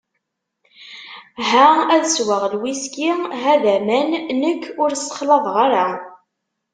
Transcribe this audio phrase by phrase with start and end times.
[1.49, 3.09] Ha ad sweɣ lwhisky,
[3.41, 4.09] ha d aman,
[4.41, 5.87] nekk ur ssexlaḍeɣ ara.